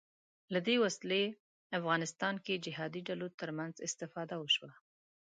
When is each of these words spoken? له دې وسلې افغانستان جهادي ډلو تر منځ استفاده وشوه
له 0.53 0.59
دې 0.67 0.75
وسلې 0.83 1.23
افغانستان 1.79 2.33
جهادي 2.65 3.01
ډلو 3.09 3.27
تر 3.39 3.49
منځ 3.57 3.75
استفاده 3.87 4.35
وشوه 4.39 4.71